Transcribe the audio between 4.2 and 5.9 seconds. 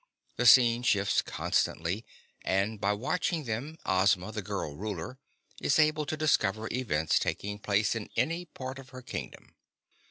the girl Ruler, is